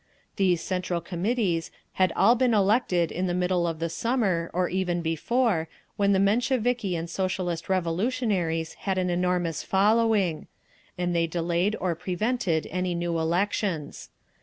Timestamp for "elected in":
2.55-3.27